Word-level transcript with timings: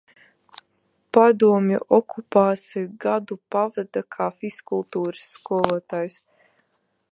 Padomju 1.17 1.81
okupācijas 1.97 2.89
gadu 3.05 3.39
pavada 3.55 4.05
kā 4.17 4.29
fizkultūras 4.41 5.31
skolotājs. 5.37 6.21